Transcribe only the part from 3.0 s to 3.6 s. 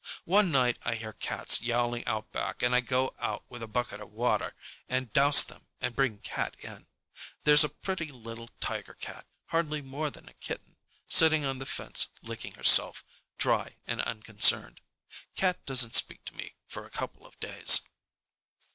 out